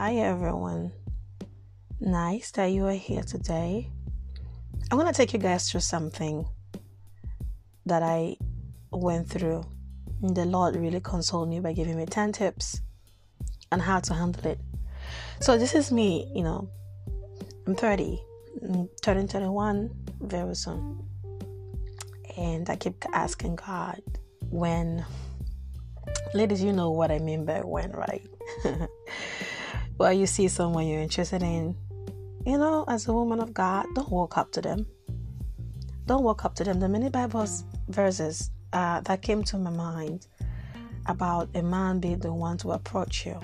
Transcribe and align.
Hi, 0.00 0.14
everyone. 0.14 0.92
Nice 1.98 2.52
that 2.52 2.66
you 2.66 2.86
are 2.86 2.92
here 2.92 3.24
today. 3.24 3.90
I'm 4.92 4.96
going 4.96 5.12
to 5.12 5.12
take 5.12 5.32
you 5.32 5.40
guys 5.40 5.68
through 5.68 5.80
something 5.80 6.46
that 7.84 8.04
I 8.04 8.36
went 8.92 9.28
through. 9.28 9.64
The 10.22 10.44
Lord 10.44 10.76
really 10.76 11.00
consoled 11.00 11.48
me 11.48 11.58
by 11.58 11.72
giving 11.72 11.96
me 11.96 12.06
10 12.06 12.30
tips 12.30 12.80
on 13.72 13.80
how 13.80 13.98
to 13.98 14.14
handle 14.14 14.46
it. 14.46 14.60
So, 15.40 15.58
this 15.58 15.74
is 15.74 15.90
me, 15.90 16.30
you 16.32 16.44
know, 16.44 16.70
I'm 17.66 17.74
30, 17.74 18.22
I'm 18.62 18.88
turning 19.02 19.26
31 19.26 19.90
very 20.20 20.54
soon. 20.54 21.04
And 22.36 22.70
I 22.70 22.76
keep 22.76 23.04
asking 23.12 23.56
God 23.56 24.00
when, 24.48 25.04
ladies, 26.34 26.62
you 26.62 26.72
know 26.72 26.92
what 26.92 27.10
I 27.10 27.18
mean 27.18 27.44
by 27.44 27.62
when, 27.62 27.90
right? 27.90 28.24
well, 29.98 30.12
you 30.12 30.26
see 30.26 30.46
someone 30.46 30.86
you're 30.86 31.00
interested 31.00 31.42
in, 31.42 31.76
you 32.46 32.56
know, 32.56 32.84
as 32.86 33.08
a 33.08 33.12
woman 33.12 33.40
of 33.40 33.52
God, 33.52 33.86
don't 33.94 34.08
walk 34.08 34.38
up 34.38 34.52
to 34.52 34.60
them. 34.60 34.86
Don't 36.06 36.22
walk 36.22 36.44
up 36.44 36.54
to 36.56 36.64
them. 36.64 36.78
The 36.78 36.88
many 36.88 37.10
Bible 37.10 37.46
verses 37.88 38.50
uh, 38.72 39.00
that 39.02 39.22
came 39.22 39.42
to 39.44 39.58
my 39.58 39.70
mind 39.70 40.28
about 41.06 41.48
a 41.54 41.62
man 41.62 41.98
being 41.98 42.20
the 42.20 42.32
one 42.32 42.56
to 42.58 42.72
approach 42.72 43.26
you. 43.26 43.38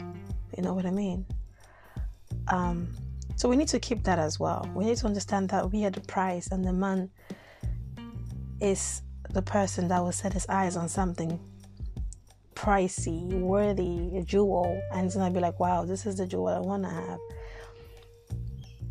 You 0.57 0.63
know 0.63 0.75
what 0.75 0.87
I 0.87 0.91
mean? 0.91 1.27
Um, 2.49 2.89
so 3.37 3.49
we 3.49 3.57
need 3.57 3.69
to 3.69 3.81
keep 3.81 4.05
that 4.05 4.21
as 4.21 4.39
well. 4.39 4.69
We 4.75 4.85
need 4.85 4.97
to 4.99 5.07
understand 5.07 5.49
that 5.49 5.73
we 5.73 5.85
are 5.85 5.91
the 5.91 6.03
prize, 6.03 6.49
and 6.53 6.65
the 6.65 6.73
man 6.73 7.11
is 8.61 9.03
the 9.31 9.43
person 9.43 9.89
that 9.89 10.01
will 10.01 10.13
set 10.13 10.33
his 10.33 10.47
eyes 10.49 10.77
on 10.77 10.89
something 10.89 11.41
pricey, 12.65 13.29
worthy, 13.41 14.17
a 14.17 14.23
jewel, 14.23 14.81
and 14.93 15.05
it's 15.05 15.17
gonna 15.17 15.31
be 15.31 15.39
like, 15.39 15.61
wow, 15.61 15.85
this 15.85 16.07
is 16.07 16.17
the 16.17 16.27
jewel 16.27 16.49
I 16.49 16.61
wanna 16.61 16.89
have. 16.89 17.19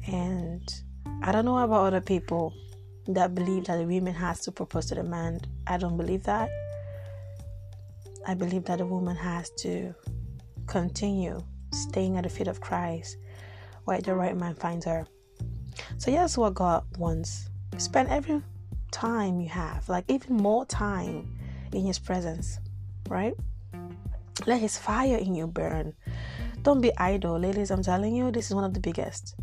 And 0.05 0.71
I 1.23 1.31
don't 1.31 1.43
know 1.43 1.57
about 1.57 1.85
other 1.85 2.01
people 2.01 2.53
that 3.07 3.33
believe 3.33 3.65
that 3.65 3.79
a 3.79 3.83
woman 3.83 4.13
has 4.13 4.41
to 4.41 4.51
propose 4.51 4.85
to 4.87 4.95
the 4.95 5.03
man. 5.03 5.41
I 5.65 5.77
don't 5.77 5.97
believe 5.97 6.23
that. 6.25 6.51
I 8.27 8.35
believe 8.35 8.63
that 8.65 8.79
a 8.79 8.85
woman 8.85 9.15
has 9.15 9.49
to 9.61 9.95
continue 10.67 11.43
staying 11.71 12.17
at 12.17 12.23
the 12.23 12.29
feet 12.29 12.47
of 12.47 12.61
Christ 12.61 13.17
where 13.85 13.99
the 13.99 14.13
right 14.13 14.37
man 14.37 14.53
finds 14.53 14.85
her. 14.85 15.07
So, 15.97 16.11
yes, 16.11 16.37
what 16.37 16.53
God 16.53 16.83
wants. 16.99 17.49
Spend 17.77 18.09
every 18.09 18.39
time 18.91 19.41
you 19.41 19.49
have, 19.49 19.89
like 19.89 20.05
even 20.09 20.37
more 20.37 20.63
time 20.63 21.27
in 21.71 21.83
His 21.83 21.97
presence, 21.97 22.59
right? 23.09 23.33
Let 24.45 24.59
His 24.59 24.77
fire 24.77 25.17
in 25.17 25.35
you 25.35 25.47
burn. 25.47 25.93
Don't 26.63 26.81
be 26.81 26.95
idle, 26.97 27.39
ladies. 27.39 27.71
I'm 27.71 27.83
telling 27.83 28.15
you, 28.15 28.31
this 28.31 28.47
is 28.47 28.55
one 28.55 28.63
of 28.63 28.73
the 28.73 28.79
biggest. 28.79 29.35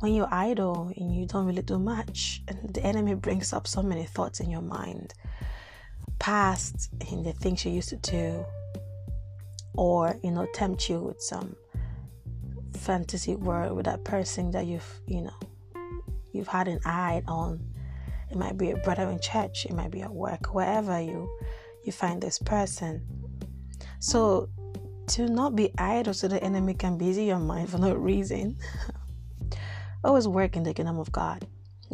When 0.00 0.14
you're 0.14 0.32
idle 0.32 0.92
and 0.96 1.14
you 1.14 1.26
don't 1.26 1.46
really 1.46 1.62
do 1.62 1.78
much, 1.78 2.42
and 2.48 2.74
the 2.74 2.82
enemy 2.82 3.14
brings 3.14 3.52
up 3.52 3.66
so 3.66 3.82
many 3.82 4.04
thoughts 4.04 4.40
in 4.40 4.50
your 4.50 4.62
mind, 4.62 5.14
past 6.18 6.90
and 7.10 7.24
the 7.24 7.32
things 7.32 7.64
you 7.64 7.72
used 7.72 7.90
to 7.90 7.96
do, 7.96 8.44
or 9.74 10.16
you 10.22 10.30
know, 10.30 10.46
tempt 10.54 10.88
you 10.88 10.98
with 10.98 11.22
some 11.22 11.56
fantasy 12.76 13.36
world 13.36 13.76
with 13.76 13.84
that 13.84 14.02
person 14.02 14.50
that 14.50 14.66
you've 14.66 15.00
you 15.06 15.20
know 15.20 15.38
you've 16.32 16.48
had 16.48 16.68
an 16.68 16.80
eye 16.84 17.22
on. 17.28 17.60
It 18.30 18.36
might 18.36 18.56
be 18.56 18.70
a 18.70 18.76
brother 18.78 19.08
in 19.10 19.20
church, 19.20 19.66
it 19.66 19.74
might 19.74 19.90
be 19.90 20.02
at 20.02 20.12
work, 20.12 20.54
wherever 20.54 21.00
you 21.00 21.28
you 21.84 21.92
find 21.92 22.20
this 22.20 22.38
person 22.38 23.21
so, 24.02 24.48
to 25.06 25.28
not 25.28 25.54
be 25.54 25.70
idle 25.78 26.12
so 26.12 26.26
the 26.26 26.42
enemy 26.42 26.74
can 26.74 26.98
busy 26.98 27.26
your 27.26 27.38
mind 27.38 27.70
for 27.70 27.78
no 27.78 27.94
reason. 27.94 28.56
Always 30.04 30.26
work 30.26 30.56
in 30.56 30.64
the 30.64 30.74
kingdom 30.74 30.98
of 30.98 31.12
God. 31.12 31.46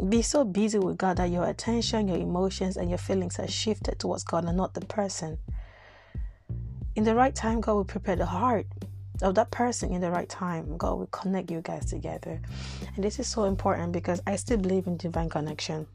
Be 0.09 0.23
so 0.23 0.43
busy 0.43 0.79
with 0.79 0.97
God 0.97 1.17
that 1.17 1.29
your 1.29 1.47
attention, 1.47 2.07
your 2.07 2.17
emotions, 2.17 2.77
and 2.77 2.89
your 2.89 2.97
feelings 2.97 3.37
are 3.37 3.47
shifted 3.47 3.99
towards 3.99 4.23
God 4.23 4.45
and 4.45 4.57
not 4.57 4.73
the 4.73 4.81
person. 4.81 5.37
In 6.95 7.03
the 7.03 7.13
right 7.13 7.35
time, 7.35 7.61
God 7.61 7.75
will 7.75 7.85
prepare 7.85 8.15
the 8.15 8.25
heart 8.25 8.65
of 9.21 9.35
that 9.35 9.51
person 9.51 9.93
in 9.93 10.01
the 10.01 10.09
right 10.09 10.27
time. 10.27 10.77
God 10.77 10.97
will 10.97 11.07
connect 11.07 11.51
you 11.51 11.61
guys 11.61 11.85
together. 11.85 12.41
And 12.95 13.03
this 13.03 13.19
is 13.19 13.27
so 13.27 13.43
important 13.43 13.91
because 13.91 14.19
I 14.25 14.35
still 14.35 14.57
believe 14.57 14.87
in 14.87 14.97
divine 14.97 15.29
connection. 15.29 15.85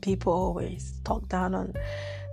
People 0.00 0.32
always 0.32 0.94
talk 1.02 1.28
down 1.28 1.56
on 1.56 1.74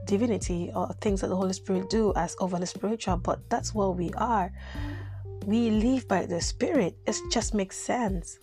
divinity 0.09 0.72
or 0.75 0.92
things 1.02 1.22
that 1.22 1.28
the 1.28 1.36
Holy 1.36 1.53
Spirit 1.53 1.90
do 1.90 2.12
as 2.16 2.36
overly 2.40 2.66
spiritual, 2.66 3.18
but 3.18 3.47
that's 3.50 3.75
what 3.75 3.96
we 3.96 4.09
are. 4.18 4.52
We 5.46 5.70
live 5.70 6.08
by 6.08 6.25
the 6.25 6.42
Spirit. 6.42 6.97
It 7.06 7.16
just 7.31 7.53
makes 7.53 7.78
sense. 7.78 8.40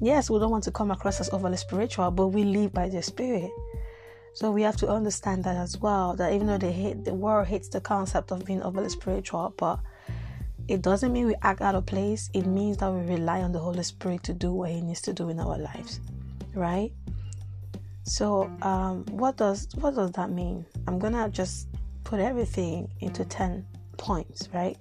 Yes, 0.00 0.28
we 0.28 0.38
don't 0.38 0.50
want 0.50 0.64
to 0.64 0.70
come 0.70 0.90
across 0.90 1.18
as 1.20 1.30
overly 1.30 1.56
spiritual, 1.56 2.10
but 2.10 2.28
we 2.28 2.44
live 2.44 2.72
by 2.74 2.88
the 2.88 3.02
Spirit. 3.02 3.50
So 4.34 4.50
we 4.50 4.62
have 4.62 4.76
to 4.76 4.88
understand 4.88 5.44
that 5.44 5.56
as 5.56 5.78
well. 5.78 6.14
That 6.14 6.32
even 6.34 6.46
though 6.46 6.58
hate 6.58 7.04
the 7.04 7.14
world 7.14 7.48
hates 7.48 7.68
the 7.68 7.80
concept 7.80 8.30
of 8.30 8.44
being 8.44 8.62
overly 8.62 8.90
spiritual, 8.90 9.54
but 9.56 9.80
it 10.68 10.82
doesn't 10.82 11.12
mean 11.12 11.26
we 11.26 11.34
act 11.40 11.62
out 11.62 11.74
of 11.74 11.86
place. 11.86 12.28
It 12.34 12.46
means 12.46 12.76
that 12.76 12.92
we 12.92 13.00
rely 13.00 13.40
on 13.40 13.52
the 13.52 13.58
Holy 13.58 13.82
Spirit 13.82 14.22
to 14.24 14.34
do 14.34 14.52
what 14.52 14.70
He 14.70 14.82
needs 14.82 15.00
to 15.02 15.14
do 15.14 15.30
in 15.30 15.40
our 15.40 15.58
lives, 15.58 16.00
right? 16.54 16.92
So, 18.08 18.50
um, 18.62 19.04
what 19.10 19.36
does 19.36 19.68
what 19.74 19.94
does 19.94 20.12
that 20.12 20.30
mean? 20.30 20.64
I'm 20.86 20.98
gonna 20.98 21.28
just 21.28 21.68
put 22.04 22.20
everything 22.20 22.90
into 23.00 23.22
ten 23.22 23.66
points, 23.98 24.48
right? 24.54 24.78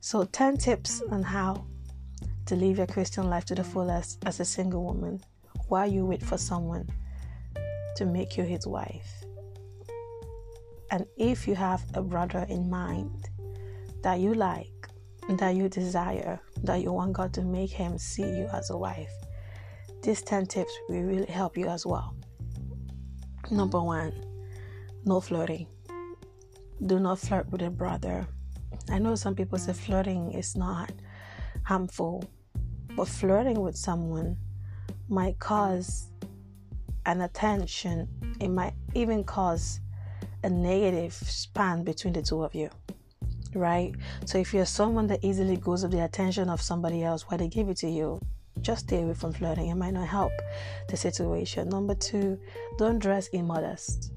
So, 0.00 0.24
ten 0.24 0.56
tips 0.56 1.02
on 1.10 1.22
how 1.22 1.66
to 2.46 2.56
live 2.56 2.78
your 2.78 2.86
Christian 2.86 3.28
life 3.28 3.44
to 3.46 3.54
the 3.54 3.62
fullest 3.62 4.24
as 4.24 4.40
a 4.40 4.44
single 4.46 4.82
woman 4.82 5.20
while 5.68 5.86
you 5.86 6.06
wait 6.06 6.22
for 6.22 6.38
someone 6.38 6.88
to 7.96 8.06
make 8.06 8.38
you 8.38 8.44
his 8.44 8.66
wife. 8.66 9.22
And 10.90 11.04
if 11.18 11.46
you 11.46 11.54
have 11.56 11.84
a 11.92 12.00
brother 12.00 12.46
in 12.48 12.70
mind 12.70 13.28
that 14.02 14.20
you 14.20 14.32
like, 14.32 14.88
that 15.28 15.56
you 15.56 15.68
desire, 15.68 16.40
that 16.62 16.80
you 16.80 16.90
want 16.90 17.12
God 17.12 17.34
to 17.34 17.42
make 17.42 17.70
him 17.70 17.98
see 17.98 18.22
you 18.22 18.48
as 18.50 18.70
a 18.70 18.76
wife, 18.78 19.12
these 20.02 20.22
10 20.22 20.46
tips 20.46 20.72
will 20.88 21.02
really 21.02 21.26
help 21.26 21.58
you 21.58 21.66
as 21.66 21.84
well. 21.84 22.15
Number 23.50 23.80
one, 23.80 24.12
no 25.04 25.20
flirting. 25.20 25.68
Do 26.84 26.98
not 26.98 27.20
flirt 27.20 27.48
with 27.50 27.62
a 27.62 27.70
brother. 27.70 28.26
I 28.90 28.98
know 28.98 29.14
some 29.14 29.36
people 29.36 29.56
say 29.56 29.72
flirting 29.72 30.32
is 30.32 30.56
not 30.56 30.90
harmful, 31.62 32.24
but 32.96 33.06
flirting 33.06 33.60
with 33.60 33.76
someone 33.76 34.36
might 35.08 35.38
cause 35.38 36.08
an 37.06 37.20
attention. 37.20 38.08
It 38.40 38.48
might 38.48 38.74
even 38.94 39.22
cause 39.22 39.78
a 40.42 40.50
negative 40.50 41.14
span 41.14 41.84
between 41.84 42.14
the 42.14 42.22
two 42.22 42.42
of 42.42 42.52
you. 42.52 42.68
Right? 43.54 43.94
So 44.24 44.38
if 44.38 44.52
you're 44.52 44.66
someone 44.66 45.06
that 45.06 45.24
easily 45.24 45.56
goes 45.56 45.84
with 45.84 45.92
the 45.92 46.04
attention 46.04 46.48
of 46.50 46.60
somebody 46.60 47.04
else, 47.04 47.22
why 47.22 47.36
they 47.36 47.48
give 47.48 47.68
it 47.68 47.76
to 47.78 47.88
you, 47.88 48.20
just 48.60 48.86
stay 48.86 49.02
away 49.02 49.14
from 49.14 49.32
flirting. 49.32 49.68
It 49.68 49.74
might 49.76 49.94
not 49.94 50.08
help 50.08 50.32
the 50.88 50.96
situation. 50.96 51.68
Number 51.68 51.94
two, 51.94 52.38
don't 52.78 52.98
dress 52.98 53.28
immodest. 53.28 54.12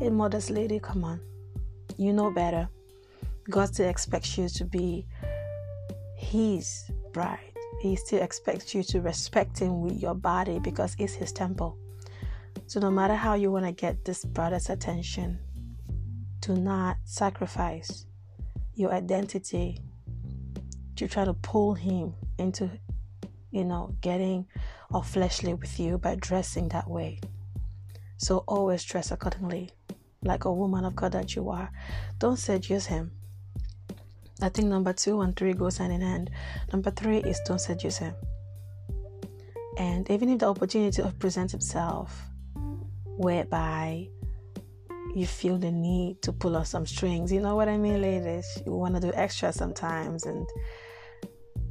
Immodest 0.00 0.50
lady, 0.50 0.78
come 0.80 1.04
on. 1.04 1.20
You 1.96 2.12
know 2.12 2.30
better. 2.30 2.68
God 3.48 3.74
still 3.74 3.88
expects 3.88 4.38
you 4.38 4.48
to 4.48 4.64
be 4.64 5.06
His 6.16 6.90
bride. 7.12 7.38
He 7.80 7.96
still 7.96 8.22
expects 8.22 8.74
you 8.74 8.82
to 8.84 9.00
respect 9.00 9.58
Him 9.58 9.80
with 9.80 10.00
your 10.00 10.14
body 10.14 10.58
because 10.58 10.94
it's 10.98 11.14
His 11.14 11.32
temple. 11.32 11.76
So, 12.66 12.80
no 12.80 12.90
matter 12.90 13.14
how 13.14 13.34
you 13.34 13.50
want 13.50 13.66
to 13.66 13.72
get 13.72 14.04
this 14.04 14.24
brother's 14.24 14.70
attention, 14.70 15.38
do 16.40 16.54
not 16.54 16.96
sacrifice 17.04 18.06
your 18.74 18.92
identity 18.92 19.78
to 20.96 21.08
try 21.08 21.24
to 21.24 21.34
pull 21.34 21.74
him 21.74 22.14
into, 22.40 22.70
you 23.50 23.64
know, 23.64 23.94
getting 24.00 24.46
all 24.90 25.02
fleshly 25.02 25.54
with 25.54 25.78
you 25.78 25.98
by 25.98 26.16
dressing 26.16 26.68
that 26.70 26.88
way. 26.88 27.20
So 28.16 28.38
always 28.48 28.84
dress 28.84 29.12
accordingly, 29.12 29.70
like 30.22 30.44
a 30.44 30.52
woman 30.52 30.84
of 30.84 30.96
God 30.96 31.12
that 31.12 31.36
you 31.36 31.48
are. 31.50 31.70
Don't 32.18 32.38
seduce 32.38 32.86
him. 32.86 33.12
I 34.42 34.48
think 34.48 34.68
number 34.68 34.92
two 34.92 35.20
and 35.20 35.36
three 35.36 35.52
goes 35.52 35.78
hand 35.78 35.92
in 35.92 36.00
hand. 36.00 36.30
Number 36.72 36.90
three 36.90 37.18
is 37.18 37.40
don't 37.46 37.60
seduce 37.60 37.98
him. 37.98 38.14
And 39.78 40.10
even 40.10 40.28
if 40.30 40.40
the 40.40 40.46
opportunity 40.48 41.02
presents 41.18 41.54
itself, 41.54 42.22
whereby 43.04 44.08
you 45.14 45.26
feel 45.26 45.58
the 45.58 45.70
need 45.70 46.22
to 46.22 46.32
pull 46.32 46.56
off 46.56 46.66
some 46.66 46.86
strings, 46.86 47.32
you 47.32 47.40
know 47.40 47.54
what 47.56 47.68
I 47.68 47.76
mean, 47.76 48.00
ladies? 48.00 48.46
You 48.64 48.72
want 48.72 48.94
to 48.94 49.00
do 49.00 49.12
extra 49.14 49.52
sometimes, 49.52 50.24
and 50.24 50.46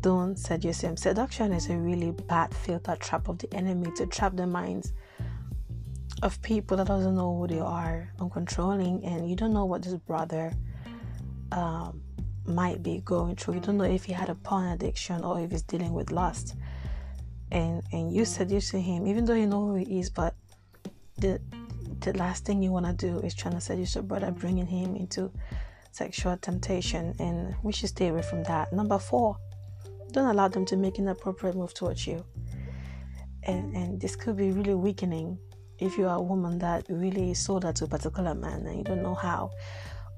don't 0.01 0.37
seduce 0.37 0.81
him. 0.81 0.97
Seduction 0.97 1.51
is 1.53 1.69
a 1.69 1.77
really 1.77 2.11
bad 2.11 2.53
filter 2.53 2.95
trap 2.95 3.27
of 3.27 3.37
the 3.39 3.53
enemy 3.53 3.91
to 3.97 4.05
trap 4.05 4.35
the 4.35 4.47
minds 4.47 4.93
of 6.21 6.41
people 6.41 6.77
that 6.77 6.87
doesn't 6.87 7.15
know 7.15 7.37
who 7.37 7.47
they 7.47 7.59
are 7.59 8.11
and 8.19 8.31
controlling 8.31 9.03
and 9.05 9.29
you 9.29 9.35
don't 9.35 9.53
know 9.53 9.65
what 9.65 9.83
this 9.83 9.95
brother 9.95 10.53
um, 11.51 12.01
might 12.45 12.83
be 12.83 13.01
going 13.05 13.35
through. 13.35 13.55
You 13.55 13.59
don't 13.59 13.77
know 13.77 13.83
if 13.85 14.03
he 14.03 14.13
had 14.13 14.29
a 14.29 14.35
porn 14.35 14.67
addiction 14.67 15.23
or 15.23 15.39
if 15.39 15.51
he's 15.51 15.61
dealing 15.61 15.93
with 15.93 16.11
lust. 16.11 16.55
And 17.51 17.81
and 17.91 18.13
you 18.13 18.25
seducing 18.25 18.83
him, 18.83 19.07
even 19.07 19.25
though 19.25 19.33
you 19.33 19.47
know 19.47 19.65
who 19.65 19.75
he 19.75 19.99
is, 19.99 20.09
but 20.09 20.35
the 21.17 21.41
the 22.01 22.13
last 22.13 22.45
thing 22.45 22.61
you 22.61 22.71
want 22.71 22.85
to 22.85 22.93
do 22.93 23.19
is 23.19 23.33
trying 23.33 23.55
to 23.55 23.61
seduce 23.61 23.95
your 23.95 24.03
brother, 24.03 24.31
bringing 24.31 24.67
him 24.67 24.95
into 24.95 25.31
sexual 25.91 26.37
temptation, 26.37 27.15
and 27.19 27.55
we 27.63 27.71
should 27.71 27.89
stay 27.89 28.09
away 28.09 28.21
from 28.21 28.43
that. 28.43 28.71
Number 28.71 28.99
four, 28.99 29.37
don't 30.11 30.27
allow 30.27 30.47
them 30.47 30.65
to 30.65 30.77
make 30.77 30.97
an 30.97 31.07
appropriate 31.07 31.55
move 31.55 31.73
towards 31.73 32.05
you. 32.05 32.25
And 33.43 33.75
and 33.75 34.01
this 34.01 34.15
could 34.15 34.37
be 34.37 34.51
really 34.51 34.75
weakening 34.75 35.37
if 35.79 35.97
you 35.97 36.07
are 36.07 36.17
a 36.17 36.21
woman 36.21 36.59
that 36.59 36.85
really 36.89 37.33
sold 37.33 37.65
out 37.65 37.75
to 37.77 37.85
a 37.85 37.87
particular 37.87 38.35
man 38.35 38.65
and 38.65 38.77
you 38.77 38.83
don't 38.83 39.01
know 39.01 39.15
how 39.15 39.51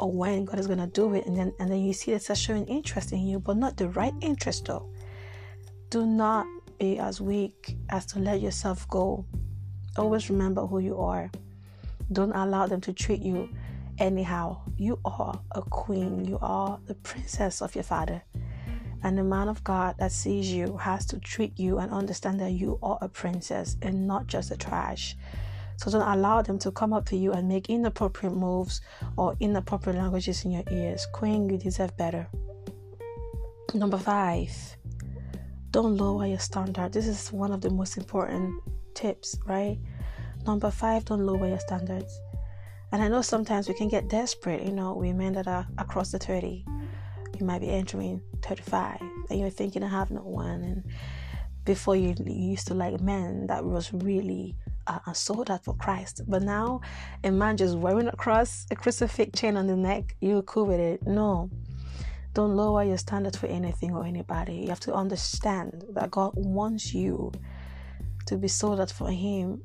or 0.02 0.12
when 0.12 0.46
God 0.46 0.60
is 0.60 0.66
gonna 0.66 0.88
do 0.88 1.14
it, 1.14 1.28
and 1.28 1.38
then 1.38 1.54
and 1.60 1.72
then 1.72 1.80
you 1.80 1.94
see 1.94 2.12
that 2.12 2.26
they're 2.26 2.36
showing 2.36 2.66
interest 2.66 3.14
in 3.14 3.20
you, 3.20 3.40
but 3.40 3.56
not 3.56 3.78
the 3.78 3.90
right 3.90 4.14
interest 4.20 4.66
though. 4.66 4.90
Do 5.92 6.06
not 6.08 6.48
be 6.80 6.98
as 6.98 7.22
weak 7.22 7.78
as 7.90 8.08
to 8.08 8.20
let 8.20 8.42
yourself 8.42 8.88
go. 8.90 9.26
Always 9.98 10.30
remember 10.30 10.66
who 10.66 10.80
you 10.80 10.98
are. 10.98 11.30
Don't 12.12 12.32
allow 12.32 12.66
them 12.66 12.82
to 12.82 12.94
treat 12.94 13.22
you 13.22 13.50
anyhow. 14.00 14.62
You 14.78 15.00
are 15.06 15.40
a 15.52 15.62
queen. 15.62 16.26
You 16.26 16.40
are 16.42 16.80
the 16.88 16.96
princess 16.96 17.62
of 17.62 17.76
your 17.76 17.84
father. 17.84 18.24
And 19.04 19.18
the 19.18 19.24
man 19.24 19.50
of 19.50 19.64
God 19.64 19.96
that 19.98 20.12
sees 20.12 20.52
you 20.52 20.78
has 20.78 21.06
to 21.08 21.20
treat 21.20 21.58
you 21.58 21.80
and 21.80 21.92
understand 21.92 22.40
that 22.40 22.52
you 22.52 22.78
are 22.84 22.98
a 23.02 23.10
princess 23.10 23.78
and 23.82 24.08
not 24.08 24.28
just 24.28 24.52
a 24.52 24.58
trash. 24.58 25.16
So 25.78 25.90
don't 25.90 26.08
allow 26.08 26.44
them 26.44 26.60
to 26.60 26.72
come 26.72 26.94
up 26.94 27.06
to 27.08 27.18
you 27.18 27.32
and 27.32 27.48
make 27.48 27.70
inappropriate 27.70 28.36
moves 28.36 28.82
or 29.18 29.36
inappropriate 29.40 29.98
languages 29.98 30.46
in 30.46 30.52
your 30.52 30.64
ears. 30.70 31.08
Queen, 31.12 31.50
you 31.50 31.58
deserve 31.58 31.98
better. 31.98 32.28
Number 33.74 33.98
five, 33.98 34.52
don't 35.72 35.98
lower 35.98 36.28
your 36.28 36.40
standard. 36.40 36.94
This 36.94 37.08
is 37.08 37.32
one 37.32 37.52
of 37.52 37.62
the 37.62 37.70
most 37.72 37.98
important 37.98 38.62
tips, 38.94 39.40
right? 39.48 39.80
Number 40.46 40.70
five, 40.70 41.06
don't 41.06 41.26
lower 41.26 41.48
your 41.48 41.60
standards. 41.60 42.20
And 42.92 43.02
I 43.02 43.08
know 43.08 43.22
sometimes 43.22 43.70
we 43.70 43.74
can 43.74 43.88
get 43.88 44.10
desperate, 44.10 44.64
you 44.64 44.74
know, 44.74 44.94
women 44.94 45.34
that 45.34 45.48
are 45.48 45.66
across 45.78 46.12
the 46.12 46.20
30. 46.20 46.66
You 47.42 47.48
might 47.48 47.62
be 47.62 47.70
entering 47.72 48.22
35 48.44 49.02
and 49.32 49.40
you're 49.40 49.50
thinking 49.50 49.84
I 49.84 49.88
have 49.88 50.12
no 50.12 50.22
one. 50.22 50.62
And 50.62 50.84
before 51.66 51.96
you, 51.96 52.14
you 52.24 52.50
used 52.52 52.68
to 52.68 52.76
like 52.76 53.02
men 53.02 53.48
that 53.48 53.66
was 53.66 53.92
really 53.92 54.56
uh, 54.86 55.12
sold 55.14 55.50
out 55.50 55.64
for 55.64 55.74
Christ. 55.74 56.22
But 56.28 56.44
now, 56.44 56.82
a 57.24 57.32
man 57.32 57.58
just 57.58 57.76
wearing 57.76 58.08
a 58.08 58.16
cross, 58.16 58.68
a 58.70 58.76
crucifix 58.76 59.40
chain 59.40 59.58
on 59.58 59.66
the 59.66 59.76
neck, 59.76 60.16
you're 60.22 60.44
cool 60.44 60.68
with 60.68 60.80
it. 60.80 61.08
No. 61.08 61.50
Don't 62.36 62.56
lower 62.56 62.84
your 62.84 63.00
standards 63.00 63.38
for 63.38 63.48
anything 63.48 63.96
or 63.96 64.06
anybody. 64.06 64.58
You 64.58 64.70
have 64.70 64.80
to 64.82 64.94
understand 64.94 65.84
that 65.96 66.12
God 66.12 66.34
wants 66.36 66.94
you 66.94 67.32
to 68.28 68.38
be 68.38 68.50
sold 68.50 68.80
out 68.80 68.92
for 68.92 69.10
Him. 69.10 69.64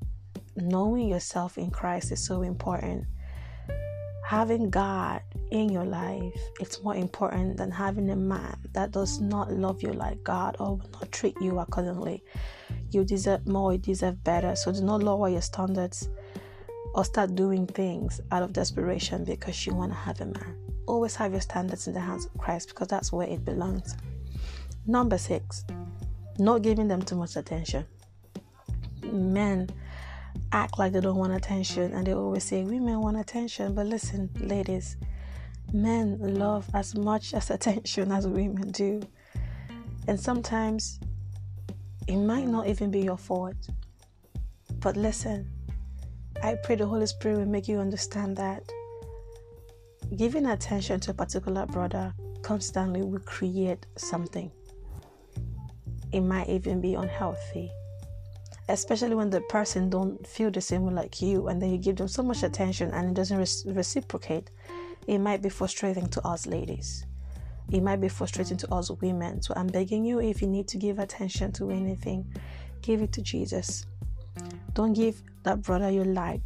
Knowing 0.56 1.10
yourself 1.10 1.58
in 1.58 1.70
Christ 1.70 2.10
is 2.10 2.24
so 2.24 2.40
important. 2.40 3.04
Having 4.26 4.70
God 4.70 5.22
in 5.52 5.68
your 5.68 5.84
life, 5.84 6.34
it's 6.58 6.82
more 6.82 6.96
important 6.96 7.56
than 7.58 7.70
having 7.70 8.10
a 8.10 8.16
man 8.16 8.58
that 8.72 8.90
does 8.90 9.20
not 9.20 9.52
love 9.52 9.84
you 9.84 9.92
like 9.92 10.24
God 10.24 10.56
or 10.58 10.78
will 10.78 10.90
not 10.94 11.12
treat 11.12 11.40
you 11.40 11.60
accordingly. 11.60 12.24
You 12.90 13.04
deserve 13.04 13.46
more, 13.46 13.74
you 13.74 13.78
deserve 13.78 14.24
better. 14.24 14.56
So 14.56 14.72
do 14.72 14.82
not 14.82 15.04
lower 15.04 15.28
your 15.28 15.42
standards 15.42 16.08
or 16.92 17.04
start 17.04 17.36
doing 17.36 17.68
things 17.68 18.20
out 18.32 18.42
of 18.42 18.52
desperation 18.52 19.22
because 19.22 19.64
you 19.64 19.74
want 19.76 19.92
to 19.92 19.98
have 19.98 20.20
a 20.20 20.26
man. 20.26 20.56
Always 20.88 21.14
have 21.14 21.30
your 21.30 21.40
standards 21.40 21.86
in 21.86 21.94
the 21.94 22.00
hands 22.00 22.26
of 22.26 22.36
Christ 22.36 22.70
because 22.70 22.88
that's 22.88 23.12
where 23.12 23.28
it 23.28 23.44
belongs. 23.44 23.96
Number 24.88 25.18
six, 25.18 25.64
not 26.36 26.62
giving 26.62 26.88
them 26.88 27.00
too 27.00 27.14
much 27.14 27.36
attention. 27.36 27.86
Men 29.04 29.70
act 30.52 30.78
like 30.78 30.92
they 30.92 31.00
don't 31.00 31.16
want 31.16 31.32
attention 31.32 31.92
and 31.92 32.06
they 32.06 32.14
always 32.14 32.44
say 32.44 32.64
women 32.64 33.00
want 33.00 33.18
attention. 33.18 33.74
But 33.74 33.86
listen, 33.86 34.30
ladies, 34.40 34.96
men 35.72 36.18
love 36.20 36.68
as 36.74 36.94
much 36.94 37.34
as 37.34 37.50
attention 37.50 38.12
as 38.12 38.26
women 38.26 38.70
do. 38.70 39.02
And 40.08 40.18
sometimes 40.18 41.00
it 42.06 42.16
might 42.16 42.46
not 42.46 42.66
even 42.68 42.90
be 42.90 43.00
your 43.00 43.18
fault. 43.18 43.56
But 44.80 44.96
listen, 44.96 45.50
I 46.42 46.56
pray 46.62 46.76
the 46.76 46.86
Holy 46.86 47.06
Spirit 47.06 47.38
will 47.38 47.46
make 47.46 47.66
you 47.66 47.78
understand 47.78 48.36
that 48.36 48.62
giving 50.16 50.46
attention 50.46 51.00
to 51.00 51.10
a 51.10 51.14
particular 51.14 51.66
brother 51.66 52.14
constantly 52.42 53.02
will 53.02 53.20
create 53.20 53.86
something. 53.96 54.52
It 56.12 56.20
might 56.20 56.48
even 56.48 56.80
be 56.80 56.94
unhealthy. 56.94 57.70
Especially 58.68 59.14
when 59.14 59.30
the 59.30 59.40
person 59.42 59.88
don't 59.88 60.26
feel 60.26 60.50
the 60.50 60.60
same 60.60 60.84
way 60.84 60.92
like 60.92 61.22
you 61.22 61.48
and 61.48 61.62
then 61.62 61.70
you 61.70 61.78
give 61.78 61.96
them 61.96 62.08
so 62.08 62.22
much 62.22 62.42
attention 62.42 62.90
and 62.90 63.10
it 63.10 63.14
doesn't 63.14 63.38
reciprocate. 63.66 64.50
It 65.06 65.18
might 65.18 65.40
be 65.40 65.48
frustrating 65.48 66.08
to 66.08 66.26
us 66.26 66.46
ladies 66.46 67.06
it 67.70 67.82
might 67.82 68.00
be 68.00 68.08
frustrating 68.08 68.56
to 68.58 68.74
us 68.74 68.90
women. 68.90 69.42
So 69.42 69.54
I'm 69.56 69.66
begging 69.66 70.04
you 70.04 70.20
if 70.20 70.40
you 70.40 70.48
need 70.48 70.68
to 70.68 70.76
give 70.76 70.98
attention 70.98 71.52
to 71.52 71.70
anything, 71.70 72.26
give 72.82 73.02
it 73.02 73.12
to 73.12 73.22
Jesus. 73.22 73.86
Don't 74.74 74.92
give 74.92 75.22
that 75.42 75.62
brother 75.62 75.90
you 75.90 76.04
like 76.04 76.42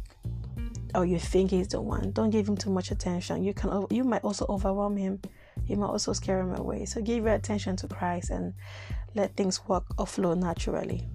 or 0.95 1.05
you 1.05 1.19
think 1.19 1.51
he's 1.51 1.69
the 1.69 1.81
one. 1.81 2.11
Don't 2.11 2.31
give 2.31 2.47
him 2.47 2.57
too 2.57 2.69
much 2.69 2.91
attention. 2.91 3.43
You 3.43 3.53
can 3.53 3.85
you 3.89 4.03
might 4.03 4.23
also 4.23 4.45
overwhelm 4.49 4.97
him. 4.97 5.21
You 5.67 5.77
might 5.77 5.87
also 5.87 6.13
scare 6.13 6.39
him 6.39 6.55
away. 6.55 6.85
So 6.85 7.01
give 7.01 7.23
your 7.23 7.33
attention 7.33 7.75
to 7.77 7.87
Christ 7.87 8.31
and 8.31 8.53
let 9.13 9.35
things 9.35 9.61
work 9.67 9.85
or 9.97 10.07
flow 10.07 10.33
naturally. 10.33 11.07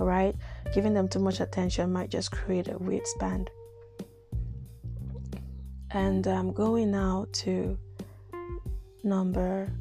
Alright? 0.00 0.34
Giving 0.72 0.94
them 0.94 1.08
too 1.08 1.20
much 1.20 1.40
attention 1.40 1.92
might 1.92 2.10
just 2.10 2.32
create 2.32 2.68
a 2.68 2.78
weird 2.78 3.06
span. 3.06 3.46
And 5.90 6.26
I'm 6.26 6.52
going 6.52 6.90
now 6.90 7.26
to 7.44 7.76
Number 9.02 9.72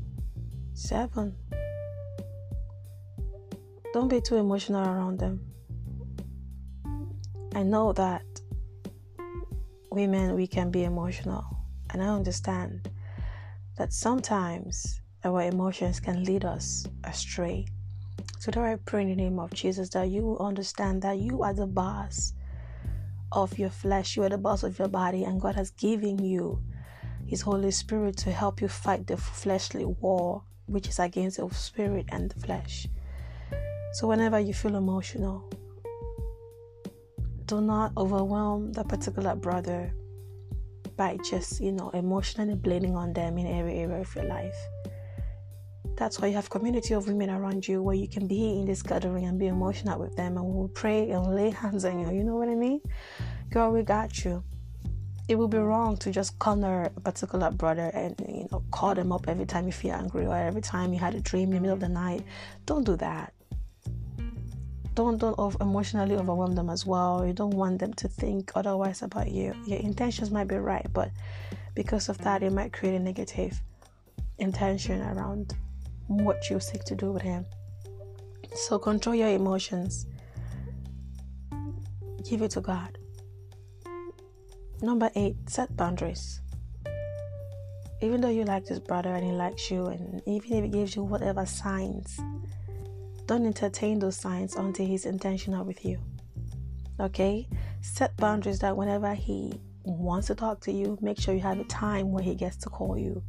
seven. 0.74 1.36
Don't 3.94 4.08
be 4.08 4.22
too 4.22 4.38
emotional 4.38 4.88
around 4.88 5.20
them. 5.20 5.42
I 7.54 7.64
know 7.64 7.92
that 7.94 8.24
women, 9.92 10.36
we 10.36 10.48
can 10.48 10.72
be 10.72 10.86
emotional, 10.86 11.44
and 11.90 12.02
I 12.02 12.08
understand 12.08 12.90
that 13.78 13.92
sometimes 13.92 15.02
our 15.26 15.42
emotions 15.42 16.00
can 16.00 16.24
lead 16.24 16.46
us 16.46 16.88
astray. 17.04 17.66
So, 18.40 18.52
that 18.52 18.64
I 18.64 18.76
pray 18.86 19.04
in 19.04 19.10
the 19.10 19.16
name 19.16 19.40
of 19.40 19.54
Jesus 19.54 19.90
that 19.90 20.10
you 20.10 20.24
will 20.24 20.40
understand 20.40 21.02
that 21.02 21.18
you 21.20 21.44
are 21.44 21.54
the 21.54 21.68
boss 21.68 22.34
of 23.32 23.58
your 23.58 23.70
flesh, 23.70 24.16
you 24.16 24.24
are 24.24 24.30
the 24.30 24.38
boss 24.38 24.64
of 24.64 24.80
your 24.80 24.88
body, 24.88 25.24
and 25.24 25.42
God 25.42 25.56
has 25.56 25.72
given 25.72 26.24
you 26.24 26.62
his 27.26 27.42
Holy 27.42 27.72
Spirit 27.72 28.18
to 28.18 28.32
help 28.32 28.62
you 28.62 28.68
fight 28.68 29.08
the 29.08 29.18
fleshly 29.18 29.86
war, 29.86 30.44
which 30.66 30.88
is 30.88 31.00
against 31.00 31.38
the 31.38 31.50
spirit 31.50 32.06
and 32.10 32.32
the 32.32 32.40
flesh. 32.40 32.88
So, 33.94 34.08
whenever 34.08 34.40
you 34.40 34.54
feel 34.54 34.76
emotional, 34.76 35.50
do 37.46 37.62
not 37.62 37.92
overwhelm 37.98 38.72
that 38.74 38.88
particular 38.88 39.36
brother 39.36 39.94
by 40.96 41.18
just, 41.30 41.62
you 41.62 41.72
know, 41.72 41.90
emotionally 41.92 42.56
blaming 42.56 42.96
on 42.96 43.14
them 43.14 43.38
in 43.38 43.48
every 43.48 43.80
area 43.80 44.02
of 44.02 44.16
your 44.16 44.26
life. 44.26 44.56
That's 46.00 46.20
why 46.20 46.30
you 46.30 46.36
have 46.36 46.50
community 46.50 46.94
of 46.94 47.08
women 47.08 47.30
around 47.30 47.68
you 47.68 47.84
where 47.84 47.96
you 47.96 48.08
can 48.08 48.26
be 48.26 48.58
in 48.58 48.66
this 48.66 48.82
gathering 48.82 49.26
and 49.26 49.38
be 49.38 49.48
emotional 49.48 50.00
with 50.00 50.16
them 50.16 50.38
and 50.38 50.46
we'll 50.46 50.70
pray 50.70 51.12
and 51.12 51.36
lay 51.36 51.50
hands 51.50 51.84
on 51.84 52.00
you. 52.00 52.10
You 52.18 52.24
know 52.24 52.38
what 52.38 52.48
I 52.48 52.56
mean? 52.56 52.80
Girl, 53.52 53.72
we 53.72 53.84
got 53.84 54.24
you 54.24 54.42
it 55.30 55.38
would 55.38 55.52
be 55.52 55.60
wrong 55.60 55.96
to 55.96 56.12
just 56.12 56.40
corner 56.40 56.90
a 56.98 57.00
particular 57.02 57.52
brother 57.52 57.92
and 57.94 58.16
you 58.28 58.48
know 58.52 58.64
call 58.72 58.96
them 58.96 59.12
up 59.12 59.30
every 59.30 59.46
time 59.46 59.68
you 59.68 59.72
feel 59.72 59.94
angry 59.94 60.26
or 60.26 60.36
every 60.36 60.62
time 60.62 60.92
you 60.92 60.98
had 60.98 61.14
a 61.14 61.22
dream 61.22 61.50
in 61.50 61.56
the 61.56 61.62
middle 61.62 61.76
of 61.76 61.80
the 61.80 61.88
night. 61.88 62.24
Don't 62.66 62.84
do 62.84 62.96
that. 62.96 63.32
Don't 64.96 65.20
don't 65.20 65.62
emotionally 65.62 66.16
overwhelm 66.16 66.56
them 66.56 66.72
as 66.72 66.84
well. 66.84 67.24
You 67.28 67.34
don't 67.34 67.54
want 67.54 67.78
them 67.78 67.94
to 67.94 68.08
think 68.08 68.52
otherwise 68.56 69.04
about 69.04 69.30
you. 69.30 69.54
Your 69.68 69.78
intentions 69.80 70.32
might 70.32 70.48
be 70.48 70.56
right, 70.56 70.88
but 70.94 71.12
because 71.76 72.10
of 72.10 72.18
that, 72.20 72.42
it 72.42 72.52
might 72.52 72.74
create 72.74 72.96
a 72.96 73.00
negative 73.00 73.62
intention 74.40 75.04
around 75.04 75.54
what 76.10 76.50
you 76.50 76.60
seek 76.60 76.84
to 76.86 76.96
do 76.96 77.12
with 77.12 77.22
him. 77.22 77.46
So 78.54 78.80
control 78.80 79.16
your 79.16 79.30
emotions. 79.30 80.08
Give 82.28 82.42
it 82.42 82.52
to 82.52 82.62
God. 82.62 82.98
Number 84.82 85.10
eight, 85.16 85.36
set 85.48 85.76
boundaries. 85.76 86.42
Even 88.02 88.22
though 88.22 88.30
you 88.30 88.44
like 88.44 88.66
this 88.66 88.80
brother 88.80 89.14
and 89.14 89.26
he 89.26 89.32
likes 89.32 89.70
you, 89.70 89.88
and 89.88 90.22
even 90.26 90.54
if 90.54 90.64
he 90.64 90.70
gives 90.70 90.96
you 90.96 91.04
whatever 91.04 91.46
signs, 91.46 92.20
don't 93.26 93.46
entertain 93.46 94.00
those 94.00 94.16
signs 94.16 94.56
until 94.56 94.88
he's 94.88 95.06
intentional 95.06 95.64
with 95.64 95.86
you. 95.86 96.00
Okay? 97.00 97.48
Set 97.82 98.16
boundaries 98.18 98.60
that 98.60 98.76
whenever 98.76 99.14
he 99.14 99.54
wants 99.84 100.28
to 100.28 100.36
talk 100.36 100.62
to 100.62 100.72
you, 100.72 100.98
make 101.02 101.20
sure 101.20 101.34
you 101.34 101.42
have 101.42 101.60
a 101.60 101.66
time 101.66 102.12
where 102.12 102.24
he 102.24 102.36
gets 102.36 102.58
to 102.58 102.70
call 102.70 102.98
you. 102.98 103.22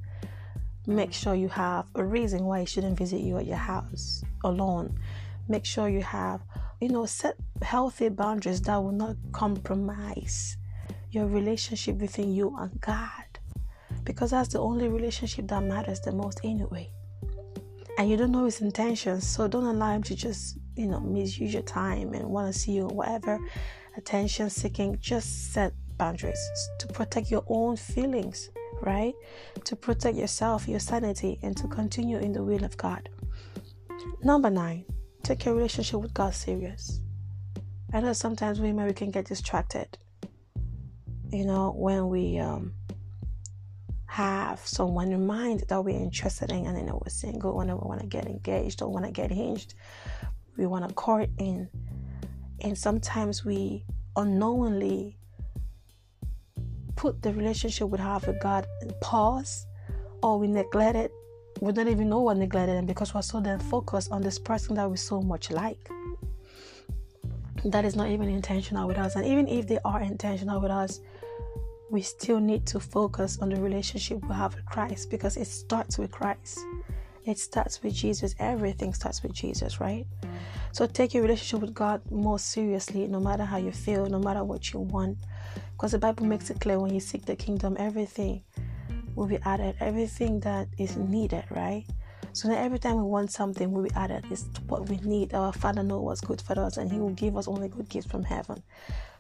Make 0.87 1.11
mm. 1.11 1.15
sure 1.15 1.35
you 1.35 1.49
have 1.49 1.87
a 1.95 2.05
reason 2.05 2.45
why 2.45 2.61
he 2.61 2.67
shouldn't 2.67 2.99
visit 2.99 3.21
you 3.21 3.39
at 3.39 3.47
your 3.47 3.57
house 3.57 4.25
alone. 4.45 4.99
Make 5.49 5.65
sure 5.65 5.89
you 5.89 6.03
have, 6.03 6.41
you 6.81 6.89
know, 6.89 7.07
set 7.07 7.37
healthy 7.63 8.09
boundaries 8.09 8.61
that 8.63 8.77
will 8.77 8.93
not 8.93 9.17
compromise 9.33 10.57
your 11.11 11.27
relationship 11.27 11.99
between 11.99 12.33
you 12.33 12.57
and 12.59 12.81
God. 12.81 13.25
Because 14.05 14.31
that's 14.31 14.49
the 14.49 14.61
only 14.61 14.89
relationship 14.89 15.49
that 15.49 15.63
matters 15.63 16.01
the 16.01 16.13
most 16.13 16.41
anyway. 16.45 16.91
And 17.99 18.09
you 18.09 18.17
don't 18.17 18.33
know 18.33 18.45
his 18.45 18.61
intentions, 18.61 19.27
so 19.27 19.47
don't 19.47 19.67
allow 19.67 19.93
him 19.93 20.03
to 20.05 20.15
just, 20.15 20.59
you 20.77 20.87
know, 20.87 21.01
misuse 21.01 21.53
your 21.53 21.63
time 21.63 22.15
and 22.15 22.25
want 22.31 22.53
to 22.53 22.59
see 22.59 22.73
you 22.73 22.87
whatever 22.87 23.39
attention 23.97 24.49
seeking. 24.49 24.97
Just 25.01 25.53
set 25.53 25.75
boundaries 25.99 26.41
to 26.79 26.87
protect 26.87 27.31
your 27.31 27.45
own 27.49 27.77
feelings 27.77 28.51
right? 28.83 29.15
To 29.65 29.77
protect 29.77 30.17
yourself, 30.17 30.69
your 30.69 30.81
sanity, 30.81 31.39
and 31.43 31.57
to 31.57 31.69
continue 31.69 32.19
in 32.19 32.33
the 32.33 32.43
will 32.43 32.65
of 32.65 32.77
God. 32.77 33.09
Number 34.23 34.51
nine, 34.51 34.85
take 35.23 35.45
your 35.45 35.55
relationship 35.55 36.01
with 36.01 36.15
God 36.15 36.35
serious. 36.35 37.01
I 37.93 38.01
know 38.01 38.13
sometimes 38.13 38.61
we 38.61 38.73
can 38.93 39.11
get 39.11 39.27
distracted. 39.27 39.99
You 41.31 41.45
know, 41.45 41.73
when 41.77 42.09
we 42.09 42.39
um, 42.39 42.75
have 44.07 44.61
someone 44.67 45.13
in 45.13 45.27
mind 45.27 45.65
that 45.69 45.85
we're 45.85 45.97
interested 45.97 46.51
in, 46.51 46.67
and 46.67 46.87
know 46.87 47.01
we're 47.05 47.11
single, 47.11 47.57
when 47.57 47.69
we 47.69 47.75
want 47.75 48.01
to 48.01 48.07
get 48.07 48.27
engaged 48.27 48.83
or 48.83 48.89
want 48.89 49.07
to 49.07 49.13
get 49.13 49.31
hinged, 49.31 49.75
we 50.57 50.67
want 50.67 50.89
to 50.89 50.95
court 50.95 51.31
in, 51.39 51.69
and 52.61 52.77
sometimes 52.77 53.45
we 53.45 53.85
unknowingly 54.17 55.17
put 57.01 57.23
the 57.23 57.33
relationship 57.33 57.89
we 57.89 57.99
have 57.99 58.27
with 58.27 58.39
God 58.41 58.67
in 58.83 58.93
pause 59.01 59.67
or 60.23 60.39
we 60.39 60.47
neglect 60.47 60.97
it. 60.97 61.11
We 61.63 61.73
don't 61.73 61.89
even 61.89 62.11
know 62.11 62.21
what 62.21 62.37
neglected 62.37 62.77
and 62.77 62.87
because 62.87 63.15
we're 63.15 63.23
so 63.23 63.41
then 63.41 63.59
focused 63.59 64.13
on 64.13 64.21
this 64.21 64.39
person 64.39 64.75
that 64.75 64.91
we 64.91 64.99
so 64.99 65.23
much 65.23 65.51
like. 65.51 65.89
That 67.65 67.87
is 67.87 67.97
not 67.97 68.11
even 68.11 68.29
intentional 68.29 68.87
with 68.87 68.99
us. 68.99 69.17
And 69.17 69.25
even 69.25 69.49
if 69.49 69.67
they 69.67 69.79
are 69.83 70.03
intentional 70.03 70.61
with 70.61 70.71
us, 70.71 71.01
we 71.91 72.03
still 72.03 72.39
need 72.39 72.67
to 72.67 72.79
focus 72.79 73.39
on 73.41 73.49
the 73.49 73.57
relationship 73.57 74.23
we 74.29 74.35
have 74.35 74.55
with 74.55 74.67
Christ 74.67 75.09
because 75.11 75.39
it 75.39 75.47
starts 75.47 75.97
with 75.97 76.11
Christ. 76.11 76.59
It 77.25 77.39
starts 77.39 77.83
with 77.83 77.95
Jesus. 77.95 78.35
Everything 78.39 78.93
starts 78.93 79.23
with 79.23 79.33
Jesus, 79.33 79.81
right? 79.81 80.07
So 80.73 80.87
take 80.87 81.15
your 81.15 81.23
relationship 81.23 81.63
with 81.63 81.73
God 81.73 82.03
more 82.11 82.39
seriously, 82.39 83.07
no 83.07 83.21
matter 83.21 83.45
how 83.45 83.57
you 83.57 83.73
feel, 83.73 84.05
no 84.05 84.19
matter 84.19 84.45
what 84.45 84.75
you 84.75 84.81
want. 84.81 85.17
Because 85.73 85.93
the 85.93 85.99
Bible 85.99 86.27
makes 86.27 86.51
it 86.51 86.61
clear 86.61 86.79
when 86.79 86.93
you 86.93 87.01
seek 87.01 87.25
the 87.25 87.37
kingdom, 87.37 87.77
everything 87.79 88.43
will 89.15 89.27
be 89.27 89.39
added, 89.45 89.77
everything 89.81 90.41
that 90.41 90.69
is 90.79 90.97
needed, 90.97 91.45
right? 91.51 91.85
So 92.33 92.49
that 92.49 92.59
every 92.59 92.79
time 92.79 92.97
we 92.97 93.03
want 93.03 93.33
something 93.33 93.73
will 93.73 93.83
be 93.83 93.95
added. 93.95 94.25
It's 94.31 94.45
what 94.67 94.89
we 94.89 94.99
need. 94.99 95.35
Our 95.35 95.53
Father 95.53 95.83
knows 95.83 96.03
what's 96.03 96.21
good 96.21 96.41
for 96.41 96.59
us, 96.59 96.77
and 96.77 96.91
He 96.91 96.99
will 96.99 97.11
give 97.11 97.37
us 97.37 97.49
only 97.49 97.69
good 97.69 97.89
gifts 97.89 98.07
from 98.07 98.23
heaven. 98.23 98.63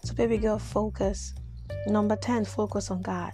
So, 0.04 0.14
baby 0.14 0.38
girl, 0.38 0.58
focus. 0.58 1.34
Number 1.86 2.16
10, 2.16 2.44
focus 2.44 2.90
on 2.90 3.02
God. 3.02 3.32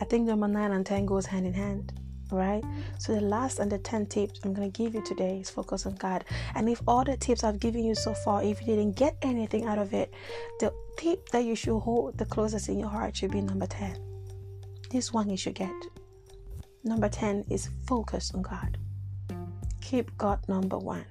I 0.00 0.04
think 0.04 0.26
number 0.26 0.48
9 0.48 0.72
and 0.72 0.86
10 0.86 1.06
goes 1.06 1.26
hand 1.26 1.46
in 1.46 1.52
hand 1.52 1.99
right? 2.32 2.62
So 2.98 3.14
the 3.14 3.20
last 3.20 3.58
and 3.58 3.70
the 3.70 3.78
10 3.78 4.06
tips 4.06 4.40
I'm 4.44 4.52
going 4.52 4.70
to 4.70 4.82
give 4.82 4.94
you 4.94 5.02
today 5.02 5.38
is 5.40 5.50
focus 5.50 5.86
on 5.86 5.94
God. 5.96 6.24
And 6.54 6.68
if 6.68 6.82
all 6.86 7.04
the 7.04 7.16
tips 7.16 7.44
I've 7.44 7.60
given 7.60 7.84
you 7.84 7.94
so 7.94 8.14
far, 8.14 8.42
if 8.42 8.60
you 8.60 8.76
didn't 8.76 8.96
get 8.96 9.16
anything 9.22 9.66
out 9.66 9.78
of 9.78 9.92
it, 9.94 10.12
the 10.58 10.72
tip 10.96 11.28
that 11.30 11.44
you 11.44 11.54
should 11.54 11.78
hold 11.78 12.18
the 12.18 12.26
closest 12.26 12.68
in 12.68 12.78
your 12.78 12.88
heart 12.88 13.16
should 13.16 13.30
be 13.30 13.40
number 13.40 13.66
10. 13.66 13.96
This 14.90 15.12
one 15.12 15.30
you 15.30 15.36
should 15.36 15.54
get. 15.54 15.72
Number 16.84 17.08
10 17.08 17.44
is 17.50 17.70
focus 17.86 18.32
on 18.34 18.42
God. 18.42 18.78
Keep 19.80 20.16
God 20.16 20.40
number 20.48 20.78
one. 20.78 21.04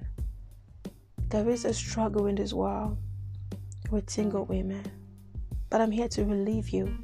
There 1.29 1.47
is 1.49 1.65
a 1.65 1.73
struggle 1.73 2.25
in 2.25 2.35
this 2.35 2.53
world 2.53 2.97
with 3.91 4.09
single 4.09 4.45
women. 4.45 4.83
But 5.69 5.81
I'm 5.81 5.91
here 5.91 6.07
to 6.09 6.25
relieve 6.25 6.69
you 6.69 6.97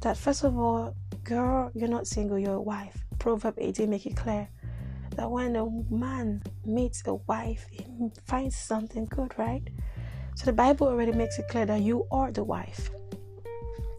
that 0.00 0.16
first 0.16 0.44
of 0.44 0.58
all, 0.58 0.94
girl, 1.24 1.70
you're 1.74 1.88
not 1.88 2.06
single, 2.06 2.38
you're 2.38 2.54
a 2.54 2.60
wife. 2.60 3.05
Proverb 3.26 3.56
18 3.58 3.90
make 3.90 4.06
it 4.06 4.14
clear 4.14 4.48
that 5.16 5.28
when 5.28 5.56
a 5.56 5.66
man 5.90 6.44
meets 6.64 7.02
a 7.06 7.14
wife, 7.14 7.66
he 7.72 7.84
finds 8.24 8.54
something 8.54 9.04
good, 9.06 9.36
right? 9.36 9.64
So 10.36 10.44
the 10.44 10.52
Bible 10.52 10.86
already 10.86 11.10
makes 11.10 11.36
it 11.36 11.48
clear 11.48 11.66
that 11.66 11.80
you 11.80 12.06
are 12.12 12.30
the 12.30 12.44
wife. 12.44 12.88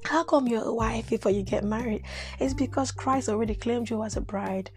How 0.06 0.24
come 0.24 0.48
you're 0.48 0.64
a 0.64 0.74
wife 0.74 1.10
before 1.10 1.34
you 1.34 1.44
get 1.44 1.66
married? 1.66 2.06
It's 2.40 2.54
because 2.54 2.94
Christ 2.94 3.28
already 3.28 3.54
claimed 3.54 3.90
you 3.90 4.02
as 4.02 4.16
a 4.16 4.22
bride 4.22 4.72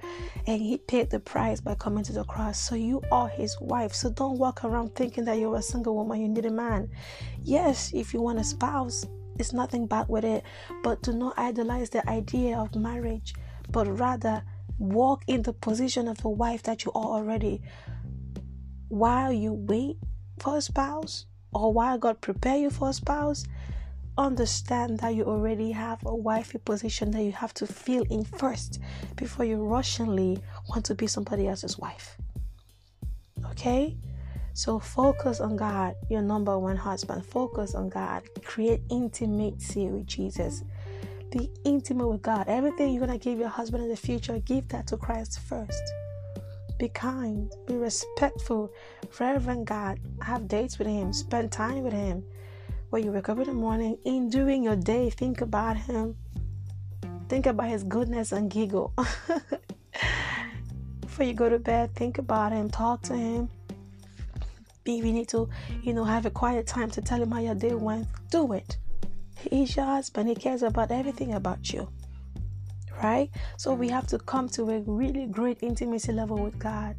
and 0.48 0.60
he 0.60 0.78
paid 0.78 1.10
the 1.10 1.20
price 1.20 1.60
by 1.60 1.76
coming 1.76 2.02
to 2.02 2.12
the 2.12 2.24
cross. 2.24 2.58
So 2.58 2.74
you 2.74 3.00
are 3.12 3.28
his 3.28 3.56
wife. 3.60 3.94
So 3.94 4.10
don't 4.10 4.36
walk 4.36 4.64
around 4.64 4.96
thinking 4.96 5.26
that 5.26 5.38
you're 5.38 5.58
a 5.58 5.62
single 5.62 5.94
woman, 5.94 6.20
you 6.20 6.26
need 6.28 6.46
a 6.46 6.50
man. 6.50 6.90
Yes, 7.44 7.92
if 7.94 8.12
you 8.12 8.20
want 8.20 8.40
a 8.40 8.44
spouse, 8.44 9.06
it's 9.38 9.52
nothing 9.52 9.86
bad 9.86 10.08
with 10.08 10.24
it, 10.24 10.42
but 10.82 11.02
do 11.02 11.12
not 11.12 11.38
idolize 11.38 11.90
the 11.90 12.10
idea 12.10 12.58
of 12.58 12.74
marriage 12.74 13.32
but 13.70 13.86
rather 13.98 14.42
walk 14.78 15.22
in 15.26 15.42
the 15.42 15.52
position 15.52 16.08
of 16.08 16.24
a 16.24 16.28
wife 16.28 16.62
that 16.64 16.84
you 16.84 16.92
are 16.92 17.04
already. 17.04 17.62
While 18.88 19.32
you 19.32 19.52
wait 19.52 19.98
for 20.38 20.56
a 20.56 20.60
spouse 20.62 21.26
or 21.52 21.72
while 21.72 21.98
God 21.98 22.20
prepare 22.20 22.56
you 22.56 22.70
for 22.70 22.90
a 22.90 22.92
spouse 22.92 23.44
understand 24.18 24.98
that 25.00 25.14
you 25.14 25.24
already 25.24 25.72
have 25.72 26.04
a 26.04 26.14
wifey 26.14 26.58
position 26.58 27.10
that 27.12 27.22
you 27.22 27.32
have 27.32 27.54
to 27.54 27.66
fill 27.66 28.04
in 28.10 28.24
first 28.24 28.80
before 29.16 29.44
you 29.44 29.56
rushingly 29.56 30.38
want 30.68 30.84
to 30.84 30.94
be 30.94 31.06
somebody 31.06 31.46
else's 31.48 31.78
wife. 31.78 32.16
Okay? 33.50 33.96
So 34.52 34.78
focus 34.78 35.40
on 35.40 35.56
God 35.56 35.94
your 36.10 36.22
number 36.22 36.58
one 36.58 36.76
husband. 36.76 37.24
Focus 37.24 37.74
on 37.74 37.88
God. 37.88 38.22
Create 38.44 38.82
intimacy 38.90 39.86
with 39.86 40.06
Jesus 40.06 40.64
be 41.30 41.50
intimate 41.64 42.08
with 42.08 42.22
God. 42.22 42.46
Everything 42.48 42.92
you're 42.92 43.06
going 43.06 43.18
to 43.18 43.22
give 43.22 43.38
your 43.38 43.48
husband 43.48 43.84
in 43.84 43.88
the 43.88 43.96
future, 43.96 44.38
give 44.40 44.68
that 44.68 44.86
to 44.88 44.96
Christ 44.96 45.40
first. 45.40 45.82
Be 46.78 46.88
kind, 46.88 47.52
be 47.66 47.76
respectful, 47.76 48.72
reverend 49.18 49.66
God. 49.66 50.00
Have 50.22 50.48
dates 50.48 50.78
with 50.78 50.88
Him, 50.88 51.12
spend 51.12 51.52
time 51.52 51.82
with 51.82 51.92
Him. 51.92 52.24
When 52.90 53.04
you 53.04 53.12
wake 53.12 53.28
up 53.28 53.38
in 53.38 53.44
the 53.44 53.52
morning, 53.52 53.98
in 54.04 54.30
doing 54.30 54.64
your 54.64 54.76
day, 54.76 55.10
think 55.10 55.40
about 55.40 55.76
Him. 55.76 56.16
Think 57.28 57.46
about 57.46 57.68
His 57.68 57.84
goodness 57.84 58.32
and 58.32 58.50
giggle. 58.50 58.92
Before 61.00 61.24
you 61.24 61.34
go 61.34 61.48
to 61.48 61.58
bed, 61.58 61.94
think 61.94 62.18
about 62.18 62.52
Him, 62.52 62.70
talk 62.70 63.02
to 63.02 63.14
Him. 63.14 63.48
If 64.86 65.04
you 65.04 65.12
need 65.12 65.28
to, 65.28 65.48
you 65.82 65.92
know, 65.92 66.02
have 66.02 66.26
a 66.26 66.30
quiet 66.30 66.66
time 66.66 66.90
to 66.92 67.00
tell 67.00 67.22
Him 67.22 67.30
how 67.30 67.38
your 67.38 67.54
day 67.54 67.74
went, 67.74 68.08
do 68.30 68.54
it. 68.54 68.76
He's 69.48 69.76
your 69.76 69.86
husband. 69.86 70.28
He 70.28 70.34
cares 70.34 70.62
about 70.62 70.90
everything 70.90 71.34
about 71.34 71.72
you. 71.72 71.88
Right? 73.02 73.30
So 73.56 73.72
we 73.72 73.88
have 73.88 74.06
to 74.08 74.18
come 74.18 74.48
to 74.50 74.70
a 74.70 74.80
really 74.80 75.26
great 75.26 75.62
intimacy 75.62 76.12
level 76.12 76.36
with 76.36 76.58
God. 76.58 76.96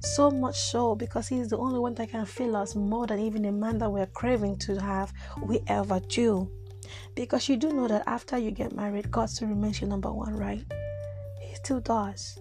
So 0.00 0.30
much 0.30 0.60
so 0.60 0.94
because 0.94 1.28
He's 1.28 1.48
the 1.48 1.58
only 1.58 1.78
one 1.78 1.94
that 1.94 2.10
can 2.10 2.26
fill 2.26 2.56
us 2.56 2.74
more 2.74 3.06
than 3.06 3.18
even 3.18 3.42
the 3.42 3.52
man 3.52 3.78
that 3.78 3.90
we're 3.90 4.06
craving 4.06 4.58
to 4.58 4.80
have 4.80 5.12
we 5.42 5.60
ever 5.66 6.00
do. 6.08 6.48
Because 7.14 7.48
you 7.48 7.56
do 7.56 7.72
know 7.72 7.88
that 7.88 8.04
after 8.06 8.36
you 8.38 8.50
get 8.50 8.76
married, 8.76 9.10
God 9.10 9.30
still 9.30 9.48
remains 9.48 9.80
your 9.80 9.88
number 9.88 10.12
one, 10.12 10.36
right? 10.36 10.64
He 11.40 11.54
still 11.54 11.80
does. 11.80 12.38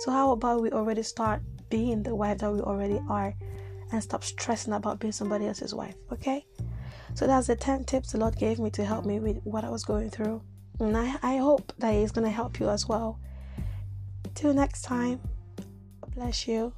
So, 0.00 0.10
how 0.10 0.32
about 0.32 0.60
we 0.60 0.70
already 0.70 1.02
start 1.02 1.42
being 1.70 2.02
the 2.02 2.14
wife 2.14 2.38
that 2.38 2.52
we 2.52 2.60
already 2.60 3.00
are 3.08 3.34
and 3.90 4.02
stop 4.02 4.22
stressing 4.22 4.74
about 4.74 5.00
being 5.00 5.12
somebody 5.12 5.46
else's 5.46 5.74
wife, 5.74 5.96
okay? 6.12 6.44
So 7.14 7.26
that's 7.26 7.46
the 7.46 7.56
10 7.56 7.84
tips 7.84 8.12
the 8.12 8.18
Lord 8.18 8.36
gave 8.36 8.58
me 8.58 8.70
to 8.70 8.84
help 8.84 9.04
me 9.04 9.20
with 9.20 9.40
what 9.44 9.64
I 9.64 9.70
was 9.70 9.84
going 9.84 10.10
through. 10.10 10.42
And 10.80 10.96
I, 10.96 11.16
I 11.22 11.36
hope 11.36 11.72
that 11.78 11.94
He's 11.94 12.10
going 12.10 12.26
to 12.26 12.30
help 12.30 12.58
you 12.58 12.68
as 12.68 12.88
well. 12.88 13.20
Till 14.34 14.54
next 14.54 14.82
time, 14.82 15.20
bless 16.14 16.48
you. 16.48 16.72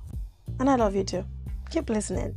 And 0.59 0.69
I 0.69 0.77
love 0.77 0.95
you 0.95 1.05
too. 1.05 1.25
Keep 1.71 1.89
listening. 1.91 2.37